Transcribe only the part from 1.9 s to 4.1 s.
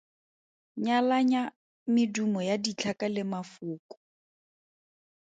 medumo ya ditlhaka le mafoko.